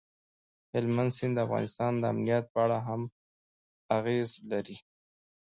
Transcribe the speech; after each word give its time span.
هلمند 0.73 1.11
سیند 1.17 1.33
د 1.37 1.39
افغانستان 1.47 1.91
د 1.97 2.03
امنیت 2.13 2.45
په 2.53 2.57
اړه 2.65 2.77
هم 2.87 3.01
اغېز 3.97 4.29
لري. 4.51 4.77